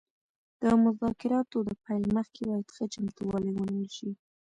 [0.61, 4.11] د مذاکراتو د پیل مخکې باید ښه چمتووالی ونیول شي